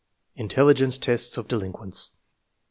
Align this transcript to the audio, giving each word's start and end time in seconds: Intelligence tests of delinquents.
Intelligence 0.33 0.97
tests 0.97 1.37
of 1.37 1.47
delinquents. 1.47 2.09